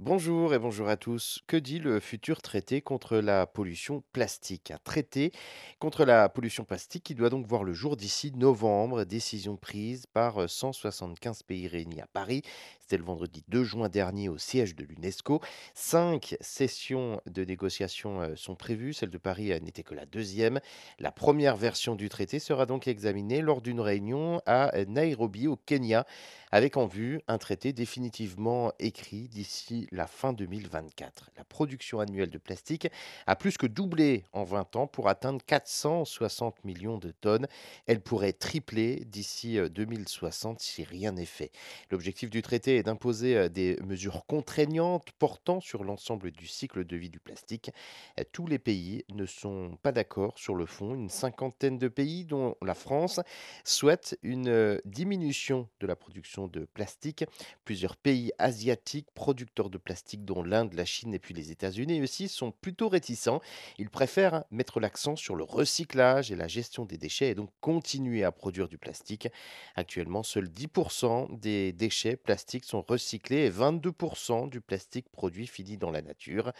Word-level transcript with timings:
Bonjour 0.00 0.54
et 0.54 0.60
bonjour 0.60 0.88
à 0.88 0.96
tous. 0.96 1.40
Que 1.48 1.56
dit 1.56 1.80
le 1.80 1.98
futur 1.98 2.40
traité 2.40 2.80
contre 2.80 3.16
la 3.16 3.48
pollution 3.48 4.04
plastique? 4.12 4.70
Un 4.70 4.78
traité 4.84 5.32
contre 5.80 6.04
la 6.04 6.28
pollution 6.28 6.62
plastique 6.62 7.02
qui 7.02 7.16
doit 7.16 7.30
donc 7.30 7.48
voir 7.48 7.64
le 7.64 7.72
jour 7.72 7.96
d'ici 7.96 8.30
novembre. 8.30 9.02
Décision 9.02 9.56
prise 9.56 10.06
par 10.06 10.42
euh, 10.42 10.46
175 10.46 11.42
pays 11.42 11.66
réunis 11.66 12.00
à 12.00 12.06
Paris. 12.12 12.42
C'était 12.88 13.02
le 13.02 13.04
vendredi 13.04 13.44
2 13.48 13.64
juin 13.64 13.90
dernier 13.90 14.30
au 14.30 14.38
siège 14.38 14.74
de 14.74 14.82
l'UNESCO. 14.82 15.42
Cinq 15.74 16.36
sessions 16.40 17.20
de 17.26 17.44
négociation 17.44 18.22
euh, 18.22 18.34
sont 18.34 18.54
prévues. 18.54 18.94
Celle 18.94 19.10
de 19.10 19.18
Paris 19.18 19.52
euh, 19.52 19.58
n'était 19.58 19.82
que 19.82 19.94
la 19.94 20.06
deuxième. 20.06 20.60
La 21.00 21.10
première 21.10 21.56
version 21.56 21.96
du 21.96 22.08
traité 22.08 22.38
sera 22.38 22.66
donc 22.66 22.86
examinée 22.86 23.42
lors 23.42 23.62
d'une 23.62 23.80
réunion 23.80 24.40
à 24.46 24.74
euh, 24.76 24.84
Nairobi 24.86 25.48
au 25.48 25.56
Kenya 25.56 26.06
avec 26.50 26.76
en 26.78 26.86
vue 26.86 27.20
un 27.28 27.36
traité 27.36 27.72
définitivement 27.72 28.72
écrit 28.78 29.28
d'ici 29.28 29.86
la 29.90 30.06
fin 30.06 30.32
2024. 30.32 31.30
La 31.36 31.44
production 31.44 32.00
annuelle 32.00 32.30
de 32.30 32.38
plastique 32.38 32.88
a 33.26 33.36
plus 33.36 33.56
que 33.56 33.66
doublé 33.66 34.24
en 34.32 34.44
20 34.44 34.76
ans 34.76 34.86
pour 34.86 35.08
atteindre 35.08 35.40
460 35.46 36.64
millions 36.64 36.98
de 36.98 37.10
tonnes. 37.10 37.46
Elle 37.86 38.00
pourrait 38.00 38.32
tripler 38.32 39.04
d'ici 39.04 39.58
euh, 39.58 39.68
2060 39.68 40.60
si 40.60 40.84
rien 40.84 41.12
n'est 41.12 41.24
fait. 41.24 41.50
L'objectif 41.90 42.30
du 42.30 42.42
traité 42.42 42.76
est 42.76 42.82
d'imposer 42.82 43.36
euh, 43.36 43.48
des 43.48 43.76
mesures 43.84 44.26
contraignantes 44.26 45.10
portant 45.18 45.60
sur 45.60 45.84
l'ensemble 45.84 46.30
du 46.30 46.46
cycle 46.46 46.84
de 46.84 46.96
vie 46.96 47.10
du 47.10 47.20
plastique. 47.20 47.70
Euh, 48.18 48.24
Tous 48.32 48.46
les 48.46 48.58
pays 48.58 49.04
ne 49.14 49.26
sont 49.26 49.78
pas 49.82 49.92
d'accord 49.92 50.38
sur 50.38 50.54
le 50.54 50.66
fond. 50.66 50.94
Une 50.94 51.08
cinquantaine 51.08 51.78
de 51.78 51.88
pays, 51.88 52.24
dont 52.24 52.56
la 52.62 52.74
France, 52.74 53.20
souhaitent 53.64 54.18
une 54.22 54.48
euh, 54.48 54.78
diminution 54.84 55.68
de 55.80 55.86
la 55.86 55.96
production 55.96 56.46
de 56.48 56.64
plastique. 56.66 57.24
Plusieurs 57.64 57.96
pays 57.96 58.32
asiatiques 58.38 59.10
producteurs 59.14 59.70
de 59.70 59.77
plastique, 59.78 60.24
dont 60.24 60.42
l'Inde, 60.42 60.74
la 60.74 60.84
Chine 60.84 61.14
et 61.14 61.18
puis 61.18 61.34
les 61.34 61.50
États-Unis 61.50 62.02
aussi, 62.02 62.28
sont 62.28 62.50
plutôt 62.50 62.88
réticents. 62.88 63.40
Ils 63.78 63.90
préfèrent 63.90 64.44
mettre 64.50 64.80
l'accent 64.80 65.16
sur 65.16 65.34
le 65.34 65.44
recyclage 65.44 66.30
et 66.30 66.36
la 66.36 66.48
gestion 66.48 66.84
des 66.84 66.98
déchets 66.98 67.30
et 67.30 67.34
donc 67.34 67.50
continuer 67.60 68.24
à 68.24 68.32
produire 68.32 68.68
du 68.68 68.78
plastique. 68.78 69.28
Actuellement, 69.74 70.22
seuls 70.22 70.48
10% 70.48 71.38
des 71.38 71.72
déchets 71.72 72.16
plastiques 72.16 72.64
sont 72.64 72.84
recyclés 72.86 73.46
et 73.46 73.50
22% 73.50 74.48
du 74.48 74.60
plastique 74.60 75.08
produit 75.10 75.46
finit 75.46 75.76
dans 75.76 75.90
la 75.90 76.02
nature. 76.02 76.52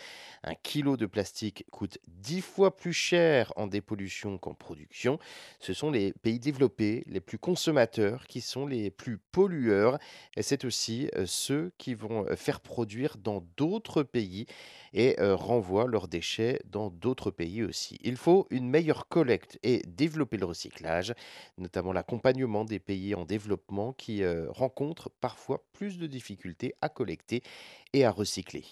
Un 0.42 0.54
kilo 0.54 0.96
de 0.96 1.06
plastique 1.06 1.64
coûte 1.70 1.98
10 2.08 2.40
fois 2.40 2.76
plus 2.76 2.92
cher 2.92 3.52
en 3.56 3.66
dépollution 3.66 4.38
qu'en 4.38 4.54
production. 4.54 5.18
Ce 5.60 5.72
sont 5.72 5.90
les 5.90 6.12
pays 6.12 6.38
développés, 6.38 7.04
les 7.06 7.20
plus 7.20 7.38
consommateurs, 7.38 8.26
qui 8.26 8.40
sont 8.40 8.66
les 8.66 8.90
plus 8.90 9.18
pollueurs. 9.18 9.98
Et 10.36 10.42
c'est 10.42 10.64
aussi 10.64 11.08
euh, 11.16 11.26
ceux 11.26 11.72
qui 11.78 11.94
vont 11.94 12.26
euh, 12.26 12.36
faire 12.36 12.60
produire 12.60 13.07
dans 13.16 13.42
d'autres 13.56 14.02
pays 14.02 14.46
et 14.92 15.16
renvoient 15.20 15.86
leurs 15.86 16.08
déchets 16.08 16.60
dans 16.66 16.90
d'autres 16.90 17.30
pays 17.30 17.62
aussi. 17.62 17.98
Il 18.02 18.16
faut 18.16 18.46
une 18.50 18.68
meilleure 18.68 19.08
collecte 19.08 19.58
et 19.62 19.82
développer 19.86 20.36
le 20.36 20.44
recyclage, 20.46 21.14
notamment 21.56 21.92
l'accompagnement 21.92 22.64
des 22.64 22.78
pays 22.78 23.14
en 23.14 23.24
développement 23.24 23.92
qui 23.92 24.22
rencontrent 24.48 25.10
parfois 25.20 25.64
plus 25.72 25.98
de 25.98 26.06
difficultés 26.06 26.74
à 26.82 26.88
collecter 26.88 27.42
et 27.92 28.04
à 28.04 28.10
recycler. 28.10 28.64